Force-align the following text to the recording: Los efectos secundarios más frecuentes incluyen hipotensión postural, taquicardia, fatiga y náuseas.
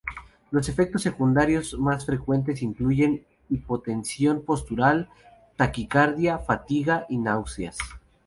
Los 0.49 0.67
efectos 0.67 1.03
secundarios 1.03 1.77
más 1.77 2.07
frecuentes 2.07 2.63
incluyen 2.63 3.23
hipotensión 3.51 4.43
postural, 4.43 5.09
taquicardia, 5.57 6.39
fatiga 6.39 7.05
y 7.07 7.19
náuseas. 7.19 7.77